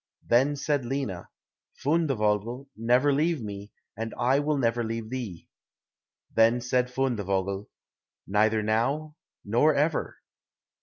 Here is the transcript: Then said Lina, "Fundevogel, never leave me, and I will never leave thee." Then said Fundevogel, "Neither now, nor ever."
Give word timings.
Then 0.27 0.55
said 0.55 0.83
Lina, 0.83 1.29
"Fundevogel, 1.75 2.67
never 2.75 3.13
leave 3.13 3.39
me, 3.43 3.71
and 3.95 4.15
I 4.17 4.39
will 4.39 4.57
never 4.57 4.83
leave 4.83 5.11
thee." 5.11 5.47
Then 6.33 6.59
said 6.59 6.89
Fundevogel, 6.89 7.67
"Neither 8.25 8.63
now, 8.63 9.15
nor 9.45 9.75
ever." 9.75 10.17